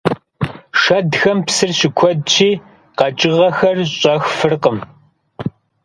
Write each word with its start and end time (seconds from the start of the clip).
Шэдхэм 0.81 1.37
псыр 1.45 1.71
щыкуэдщи, 1.77 2.49
къэкӀыгъэхэр 2.97 3.77
щӀэх 3.99 4.23
фыркъым. 4.37 4.77